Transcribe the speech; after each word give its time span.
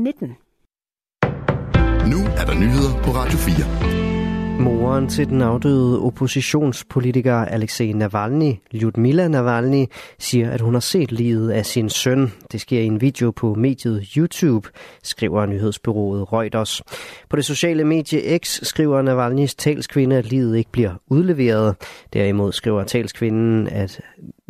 19. 0.00 0.28
Nu 2.10 2.18
er 2.38 2.44
der 2.46 2.54
nyheder 2.54 3.02
på 3.02 3.10
Radio 3.10 3.38
4. 3.38 4.60
Moren 4.60 5.08
til 5.08 5.28
den 5.28 5.42
afdøde 5.42 6.00
oppositionspolitiker 6.00 7.34
Alexei 7.34 7.92
Navalny, 7.92 8.52
Lyudmila 8.70 9.28
Navalny, 9.28 9.86
siger, 10.18 10.50
at 10.50 10.60
hun 10.60 10.74
har 10.74 10.80
set 10.80 11.12
livet 11.12 11.50
af 11.50 11.66
sin 11.66 11.90
søn. 11.90 12.32
Det 12.52 12.60
sker 12.60 12.80
i 12.80 12.86
en 12.86 13.00
video 13.00 13.30
på 13.30 13.54
mediet 13.54 14.06
YouTube, 14.16 14.68
skriver 15.02 15.46
nyhedsbyrået 15.46 16.32
Reuters. 16.32 16.82
På 17.30 17.36
det 17.36 17.44
sociale 17.44 17.84
medie 17.84 18.38
X 18.38 18.60
skriver 18.62 19.02
Navalnys 19.02 19.54
talskvinde, 19.54 20.16
at 20.16 20.30
livet 20.30 20.56
ikke 20.56 20.72
bliver 20.72 20.94
udleveret. 21.06 21.76
Derimod 22.12 22.52
skriver 22.52 22.84
talskvinden, 22.84 23.68
at 23.68 24.00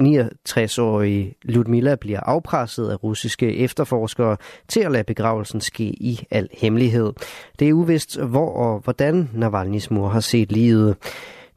69-årige 0.02 1.34
Ludmila 1.42 1.94
bliver 1.94 2.20
afpresset 2.20 2.88
af 2.88 3.04
russiske 3.04 3.56
efterforskere 3.56 4.36
til 4.68 4.80
at 4.80 4.92
lade 4.92 5.04
begravelsen 5.04 5.60
ske 5.60 5.84
i 5.84 6.26
al 6.30 6.48
hemmelighed. 6.52 7.12
Det 7.58 7.68
er 7.68 7.72
uvist, 7.72 8.20
hvor 8.20 8.52
og 8.52 8.80
hvordan 8.84 9.30
Navalny's 9.34 9.86
mor 9.90 10.08
har 10.08 10.20
set 10.20 10.52
livet. 10.52 10.96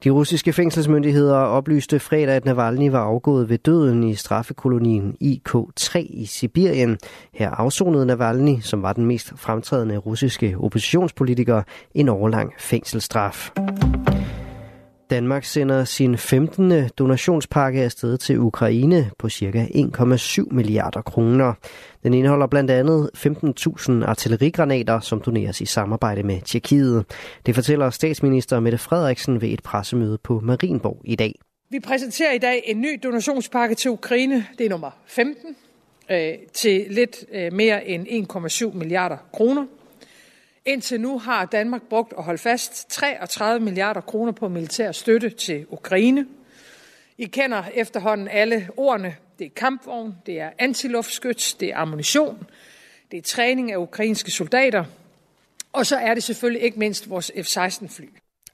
De 0.04 0.10
russiske 0.10 0.54
fængselsmyndigheder 0.54 1.36
oplyste 1.36 2.00
fredag, 2.00 2.36
at 2.36 2.46
Navalny 2.46 2.90
var 2.90 3.04
afgået 3.04 3.50
ved 3.50 3.58
døden 3.58 4.04
i 4.04 4.16
straffekolonien 4.16 5.16
IK-3 5.22 5.98
i 5.98 6.26
Sibirien. 6.26 6.98
Her 7.34 7.50
afsonede 7.50 8.06
Navalny, 8.06 8.60
som 8.62 8.84
var 8.84 8.94
den 8.94 9.06
mest 9.06 9.34
fremtrædende 9.36 9.98
russiske 9.98 10.56
oppositionspolitiker, 10.60 11.64
en 11.94 12.10
overlang 12.10 12.54
fængselsstraf. 12.60 13.52
Danmark 15.10 15.44
sender 15.44 15.84
sin 15.84 16.18
15. 16.18 16.90
donationspakke 16.98 17.84
afsted 17.84 18.18
til 18.18 18.40
Ukraine 18.40 19.12
på 19.18 19.30
ca. 19.30 19.68
1,7 19.76 20.44
milliarder 20.52 21.02
kroner. 21.02 21.54
Den 22.04 22.14
indeholder 22.14 22.48
blandt 22.48 22.72
andet 22.72 23.10
15.000 23.18 24.06
artillerigranater, 24.06 25.00
som 25.00 25.22
doneres 25.22 25.62
i 25.62 25.66
samarbejde 25.66 26.24
med 26.24 26.42
Tjekkiet. 26.42 27.06
Det 27.46 27.56
fortæller 27.56 27.90
statsminister 27.90 28.60
Mette 28.60 28.78
Frederiksen 28.78 29.42
ved 29.42 29.50
et 29.50 29.64
pressemøde 29.64 30.18
på 30.24 30.40
Marienborg 30.40 31.02
i 31.04 31.16
dag. 31.16 31.40
Vi 31.70 31.80
præsenterer 31.80 32.32
i 32.32 32.38
dag 32.38 32.64
en 32.66 32.82
ny 32.82 33.00
donationspakke 33.04 33.76
til 33.76 33.92
Ukraine. 33.92 34.46
Det 34.58 34.66
er 34.66 34.70
nummer 34.70 34.92
15 35.08 35.56
øh, 36.12 36.34
til 36.54 36.86
lidt 36.90 37.26
øh, 37.34 37.54
mere 37.54 37.88
end 37.88 38.08
1,7 38.72 38.78
milliarder 38.78 39.18
kroner. 39.34 39.66
Indtil 40.70 41.02
nu 41.02 41.20
har 41.20 41.46
Danmark 41.46 41.82
brugt 41.82 42.14
og 42.14 42.24
holdt 42.24 42.42
fast 42.42 42.90
33 42.90 43.66
milliarder 43.66 44.02
kroner 44.02 44.32
på 44.32 44.48
militær 44.48 44.92
støtte 44.92 45.30
til 45.30 45.66
Ukraine. 45.70 46.26
I 47.18 47.26
kender 47.26 47.64
efterhånden 47.74 48.28
alle 48.28 48.70
ordene. 48.78 49.16
Det 49.40 49.46
er 49.46 49.50
kampvogn, 49.56 50.16
det 50.26 50.40
er 50.40 50.50
antiluftskyts, 50.60 51.54
det 51.54 51.70
er 51.70 51.78
ammunition, 51.78 52.48
det 53.12 53.18
er 53.18 53.22
træning 53.22 53.72
af 53.72 53.78
ukrainske 53.78 54.32
soldater, 54.32 54.86
og 55.74 55.86
så 55.86 55.98
er 55.98 56.14
det 56.14 56.24
selvfølgelig 56.24 56.62
ikke 56.62 56.80
mindst 56.80 57.10
vores 57.10 57.32
F-16-fly. 57.36 58.06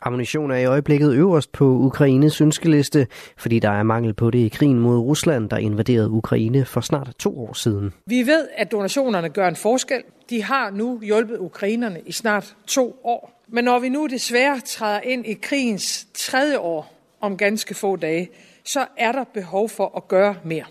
Ammunition 0.05 0.51
er 0.51 0.55
i 0.55 0.65
øjeblikket 0.65 1.13
øverst 1.13 1.51
på 1.51 1.65
Ukraines 1.65 2.41
ønskeliste, 2.41 3.07
fordi 3.37 3.59
der 3.59 3.69
er 3.69 3.83
mangel 3.83 4.13
på 4.13 4.31
det 4.31 4.39
i 4.39 4.47
krigen 4.47 4.79
mod 4.79 4.97
Rusland, 4.97 5.49
der 5.49 5.57
invaderede 5.57 6.09
Ukraine 6.09 6.65
for 6.65 6.81
snart 6.81 7.11
to 7.19 7.39
år 7.39 7.53
siden. 7.53 7.93
Vi 8.05 8.27
ved, 8.27 8.47
at 8.55 8.71
donationerne 8.71 9.29
gør 9.29 9.47
en 9.47 9.55
forskel. 9.55 10.03
De 10.29 10.43
har 10.43 10.69
nu 10.69 10.99
hjulpet 11.01 11.37
ukrainerne 11.37 12.01
i 12.05 12.11
snart 12.11 12.55
to 12.67 13.01
år. 13.03 13.43
Men 13.47 13.63
når 13.63 13.79
vi 13.79 13.89
nu 13.89 14.07
desværre 14.07 14.59
træder 14.65 14.99
ind 14.99 15.25
i 15.25 15.33
krigens 15.33 16.07
tredje 16.13 16.57
år 16.57 16.93
om 17.21 17.37
ganske 17.37 17.73
få 17.73 17.95
dage, 17.95 18.29
så 18.63 18.85
er 18.97 19.11
der 19.11 19.23
behov 19.23 19.69
for 19.69 19.97
at 19.97 20.07
gøre 20.07 20.35
mere. 20.43 20.65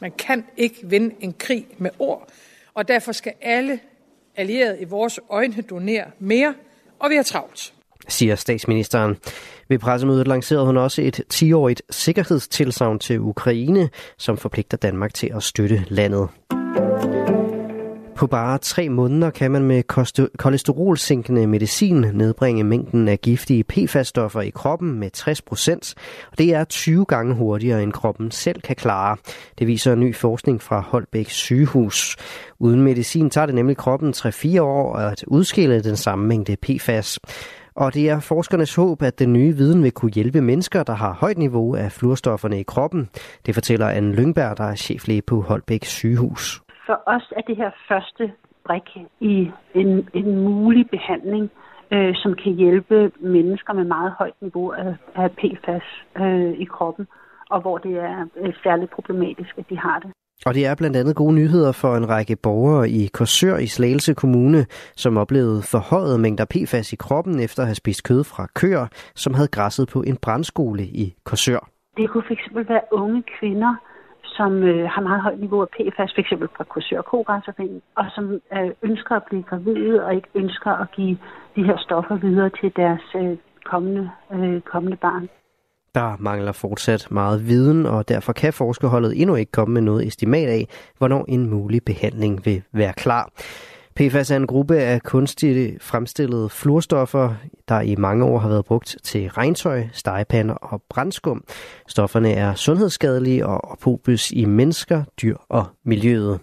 Man 0.00 0.12
kan 0.18 0.44
ikke 0.56 0.76
vinde 0.82 1.14
en 1.20 1.34
krig 1.38 1.66
med 1.78 1.90
ord, 1.98 2.28
og 2.74 2.88
derfor 2.88 3.12
skal 3.12 3.32
alle 3.42 3.80
allierede 4.36 4.80
i 4.80 4.84
vores 4.84 5.20
øjne 5.30 5.62
donere 5.62 6.04
mere, 6.18 6.54
og 6.98 7.10
vi 7.10 7.16
har 7.16 7.22
travlt 7.22 7.73
siger 8.08 8.34
statsministeren. 8.34 9.16
Ved 9.68 9.78
pressemødet 9.78 10.28
lancerede 10.28 10.66
hun 10.66 10.76
også 10.76 11.02
et 11.02 11.20
10-årigt 11.34 11.80
sikkerhedstilsavn 11.90 12.98
til 12.98 13.20
Ukraine, 13.20 13.90
som 14.18 14.36
forpligter 14.36 14.76
Danmark 14.76 15.14
til 15.14 15.30
at 15.36 15.42
støtte 15.42 15.84
landet. 15.88 16.28
På 18.16 18.26
bare 18.26 18.58
tre 18.58 18.88
måneder 18.88 19.30
kan 19.30 19.50
man 19.50 19.62
med 19.62 19.82
kolesterolsænkende 20.38 21.46
medicin 21.46 21.94
nedbringe 21.94 22.64
mængden 22.64 23.08
af 23.08 23.20
giftige 23.20 23.64
PFAS-stoffer 23.64 24.40
i 24.40 24.50
kroppen 24.50 25.00
med 25.00 25.10
60 25.10 25.42
procent. 25.42 25.94
Det 26.38 26.54
er 26.54 26.64
20 26.64 27.04
gange 27.04 27.34
hurtigere, 27.34 27.82
end 27.82 27.92
kroppen 27.92 28.30
selv 28.30 28.60
kan 28.60 28.76
klare. 28.76 29.16
Det 29.58 29.66
viser 29.66 29.94
ny 29.94 30.14
forskning 30.14 30.62
fra 30.62 30.80
Holbæk 30.80 31.30
sygehus. 31.30 32.16
Uden 32.58 32.82
medicin 32.82 33.30
tager 33.30 33.46
det 33.46 33.54
nemlig 33.54 33.76
kroppen 33.76 34.14
3-4 34.16 34.60
år 34.60 34.96
at 34.96 35.24
udskille 35.26 35.82
den 35.82 35.96
samme 35.96 36.26
mængde 36.26 36.56
PFAS. 36.56 37.18
Og 37.76 37.94
det 37.94 38.10
er 38.10 38.20
forskernes 38.20 38.76
håb, 38.76 39.02
at 39.02 39.18
den 39.18 39.32
nye 39.32 39.52
viden 39.52 39.82
vil 39.82 39.92
kunne 39.92 40.10
hjælpe 40.10 40.40
mennesker, 40.40 40.82
der 40.82 40.92
har 40.92 41.12
højt 41.12 41.38
niveau 41.38 41.74
af 41.74 41.92
fluorstofferne 41.92 42.60
i 42.60 42.62
kroppen. 42.62 43.08
Det 43.46 43.54
fortæller 43.54 43.88
Anne 43.88 44.14
Lyngberg, 44.16 44.56
der 44.56 44.64
er 44.64 44.74
cheflæge 44.74 45.22
på 45.22 45.40
Holbæk 45.40 45.84
sygehus. 45.84 46.62
For 46.86 47.02
os 47.06 47.32
er 47.36 47.40
det 47.40 47.56
her 47.56 47.70
første 47.88 48.32
brik 48.66 48.88
i 49.20 49.50
en, 49.74 50.08
en 50.14 50.44
mulig 50.44 50.90
behandling, 50.90 51.50
øh, 51.90 52.14
som 52.14 52.34
kan 52.34 52.52
hjælpe 52.52 53.12
mennesker 53.20 53.72
med 53.72 53.84
meget 53.84 54.12
højt 54.18 54.34
niveau 54.40 54.70
af, 54.70 54.94
af 55.14 55.30
PFAS 55.30 55.86
øh, 56.20 56.50
i 56.50 56.64
kroppen, 56.64 57.06
og 57.50 57.60
hvor 57.60 57.78
det 57.78 57.94
er 57.98 58.26
øh, 58.36 58.54
særligt 58.62 58.90
problematisk, 58.90 59.58
at 59.58 59.64
de 59.70 59.78
har 59.78 59.98
det. 59.98 60.10
Og 60.46 60.54
det 60.54 60.66
er 60.66 60.74
blandt 60.74 60.96
andet 60.96 61.16
gode 61.16 61.34
nyheder 61.34 61.72
for 61.72 61.96
en 61.96 62.08
række 62.08 62.36
borgere 62.36 62.88
i 62.88 63.06
Korsør 63.06 63.56
i 63.56 63.66
Slagelse 63.66 64.14
Kommune, 64.14 64.66
som 64.96 65.16
oplevede 65.16 65.62
forhøjet 65.62 66.20
mængder 66.20 66.44
PFAS 66.44 66.92
i 66.92 66.96
kroppen 66.96 67.40
efter 67.40 67.62
at 67.62 67.66
have 67.66 67.74
spist 67.74 68.04
kød 68.08 68.24
fra 68.24 68.46
køer, 68.54 68.86
som 69.14 69.34
havde 69.34 69.48
græsset 69.48 69.88
på 69.88 70.02
en 70.02 70.16
brandskole 70.16 70.82
i 70.82 71.14
Korsør. 71.24 71.68
Det 71.96 72.10
kunne 72.10 72.22
fx 72.22 72.42
være 72.54 72.80
unge 72.92 73.22
kvinder, 73.38 73.74
som 74.24 74.62
øh, 74.62 74.88
har 74.88 75.02
meget 75.02 75.22
højt 75.22 75.40
niveau 75.40 75.60
af 75.62 75.68
PFAS, 75.68 76.12
f.eks. 76.16 76.32
fra 76.56 76.64
Korsør 76.64 77.02
Kogræsserforeningen, 77.02 77.82
og 77.96 78.04
som 78.14 78.24
øh, 78.56 78.70
ønsker 78.82 79.14
at 79.16 79.24
blive 79.28 79.42
gravide 79.42 80.04
og 80.04 80.14
ikke 80.14 80.28
ønsker 80.34 80.70
at 80.70 80.88
give 80.96 81.18
de 81.56 81.62
her 81.64 81.76
stoffer 81.78 82.16
videre 82.16 82.50
til 82.60 82.72
deres 82.76 83.04
øh, 83.16 83.36
kommende, 83.64 84.10
øh, 84.34 84.60
kommende 84.60 84.96
barn. 84.96 85.28
Der 85.94 86.16
mangler 86.18 86.52
fortsat 86.52 87.06
meget 87.10 87.48
viden, 87.48 87.86
og 87.86 88.08
derfor 88.08 88.32
kan 88.32 88.52
forskerholdet 88.52 89.20
endnu 89.20 89.34
ikke 89.34 89.52
komme 89.52 89.72
med 89.72 89.82
noget 89.82 90.06
estimat 90.06 90.48
af, 90.48 90.68
hvornår 90.98 91.24
en 91.28 91.50
mulig 91.50 91.82
behandling 91.84 92.46
vil 92.46 92.62
være 92.72 92.92
klar. 92.92 93.30
PFAS 93.96 94.30
er 94.30 94.36
en 94.36 94.46
gruppe 94.46 94.76
af 94.76 95.02
kunstigt 95.02 95.82
fremstillede 95.82 96.48
fluorstoffer, 96.48 97.34
der 97.68 97.80
i 97.80 97.96
mange 97.96 98.24
år 98.24 98.38
har 98.38 98.48
været 98.48 98.64
brugt 98.64 98.96
til 99.02 99.28
regntøj, 99.28 99.84
stegepander 99.92 100.54
og 100.54 100.82
brændskum. 100.90 101.44
Stofferne 101.88 102.32
er 102.32 102.54
sundhedsskadelige 102.54 103.46
og 103.46 103.70
ophobes 103.70 104.30
i 104.30 104.44
mennesker, 104.44 105.04
dyr 105.22 105.36
og 105.48 105.66
miljøet. 105.84 106.40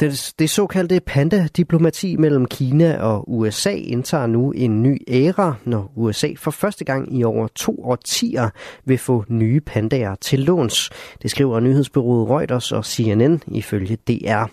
Det, 0.00 0.34
det 0.38 0.50
såkaldte 0.50 1.00
panda-diplomati 1.00 2.16
mellem 2.16 2.46
Kina 2.46 2.98
og 2.98 3.32
USA 3.32 3.70
indtager 3.70 4.26
nu 4.26 4.50
en 4.50 4.82
ny 4.82 5.02
æra, 5.08 5.54
når 5.64 5.92
USA 5.96 6.28
for 6.36 6.50
første 6.50 6.84
gang 6.84 7.18
i 7.18 7.24
over 7.24 7.48
to 7.54 7.84
årtier 7.84 8.48
vil 8.84 8.98
få 8.98 9.24
nye 9.28 9.60
pandaer 9.60 10.14
til 10.14 10.38
låns. 10.38 10.90
Det 11.22 11.30
skriver 11.30 11.60
nyhedsbyrået 11.60 12.30
Reuters 12.30 12.72
og 12.72 12.84
CNN 12.84 13.42
ifølge 13.46 13.96
DR. 13.96 14.44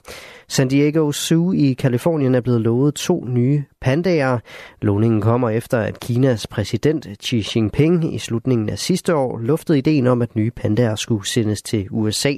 San 0.48 0.68
Diego 0.68 1.12
Zoo 1.12 1.52
i 1.52 1.74
Kalifornien 1.74 2.36
er 2.36 2.42
blevet 2.42 2.62
lovet 2.62 2.96
to 2.96 3.26
nye 3.28 3.64
pandaer. 3.82 4.40
Låningen 4.82 5.22
kommer 5.22 5.50
efter, 5.50 5.80
at 5.80 6.00
Kinas 6.00 6.48
præsident 6.48 7.08
Xi 7.24 7.46
Jinping 7.56 8.16
i 8.16 8.20
slutningen 8.20 8.70
af 8.70 8.80
sidste 8.80 9.16
år 9.16 9.40
luftede 9.40 9.78
ideen 9.78 10.08
om, 10.08 10.22
at 10.22 10.36
nye 10.36 10.52
pandaer 10.52 10.96
skulle 10.96 11.28
sendes 11.28 11.62
til 11.62 11.88
USA. 11.92 12.34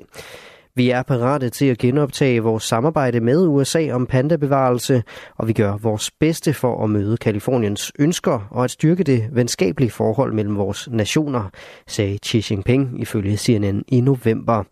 Vi 0.80 0.90
er 0.90 1.04
parate 1.04 1.50
til 1.50 1.66
at 1.66 1.78
genoptage 1.78 2.40
vores 2.40 2.64
samarbejde 2.64 3.20
med 3.20 3.48
USA 3.48 3.92
om 3.92 4.06
pandabevarelse, 4.06 5.04
og 5.38 5.48
vi 5.48 5.54
gør 5.54 5.78
vores 5.78 6.12
bedste 6.12 6.54
for 6.54 6.84
at 6.84 6.90
møde 6.90 7.18
Kaliforniens 7.18 7.92
ønsker 8.00 8.48
og 8.52 8.64
at 8.64 8.72
styrke 8.72 9.04
det 9.04 9.30
venskabelige 9.32 9.92
forhold 9.92 10.34
mellem 10.34 10.58
vores 10.58 10.90
nationer, 10.92 11.50
sagde 11.88 12.18
Xi 12.26 12.46
Jinping 12.50 13.02
ifølge 13.02 13.38
CNN 13.38 13.84
i 13.88 14.02
november. 14.02 14.64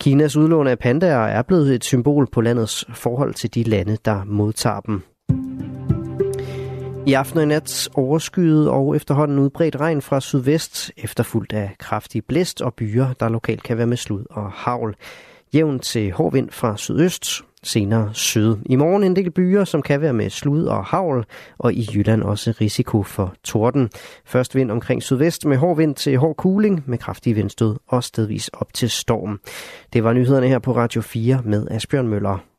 Kinas 0.00 0.36
udlån 0.36 0.66
af 0.66 0.78
pandaer 0.78 1.26
er 1.26 1.42
blevet 1.42 1.74
et 1.74 1.84
symbol 1.84 2.28
på 2.32 2.40
landets 2.40 2.84
forhold 2.94 3.34
til 3.34 3.54
de 3.54 3.62
lande, 3.62 3.96
der 4.04 4.24
modtager 4.24 4.80
dem. 4.80 5.02
I 7.06 7.12
aften 7.12 7.40
og 7.40 7.48
nat 7.48 7.88
overskyet 7.94 8.70
og 8.70 8.96
efterhånden 8.96 9.38
udbredt 9.38 9.76
regn 9.76 10.02
fra 10.02 10.20
sydvest, 10.20 10.92
efterfulgt 10.96 11.52
af 11.52 11.70
kraftig 11.78 12.24
blæst 12.24 12.62
og 12.62 12.74
byer, 12.74 13.12
der 13.20 13.28
lokalt 13.28 13.62
kan 13.62 13.78
være 13.78 13.86
med 13.86 13.96
slud 13.96 14.24
og 14.30 14.52
havl. 14.52 14.96
Jævn 15.54 15.78
til 15.78 16.12
hård 16.12 16.32
vind 16.32 16.50
fra 16.50 16.76
sydøst, 16.76 17.44
senere 17.62 18.10
syd. 18.12 18.56
I 18.66 18.76
morgen 18.76 19.02
en 19.02 19.16
del 19.16 19.30
byer, 19.30 19.64
som 19.64 19.82
kan 19.82 20.00
være 20.00 20.12
med 20.12 20.30
slud 20.30 20.64
og 20.64 20.84
havl, 20.84 21.24
og 21.58 21.74
i 21.74 21.88
Jylland 21.94 22.22
også 22.22 22.54
risiko 22.60 23.02
for 23.02 23.34
torden. 23.44 23.90
Først 24.24 24.54
vind 24.54 24.70
omkring 24.70 25.02
sydvest 25.02 25.46
med 25.46 25.56
hård 25.56 25.76
vind 25.76 25.94
til 25.94 26.18
hård 26.18 26.36
kuling 26.36 26.84
med 26.86 26.98
kraftige 26.98 27.34
vindstød 27.34 27.76
og 27.86 28.04
stedvis 28.04 28.48
op 28.48 28.72
til 28.74 28.90
storm. 28.90 29.40
Det 29.92 30.04
var 30.04 30.12
nyhederne 30.12 30.48
her 30.48 30.58
på 30.58 30.76
Radio 30.76 31.00
4 31.00 31.42
med 31.44 31.66
Asbjørn 31.70 32.08
Møller. 32.08 32.53